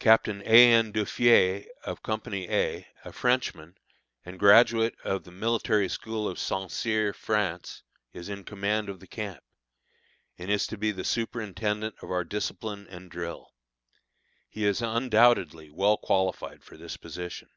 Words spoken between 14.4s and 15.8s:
He is undoubtedly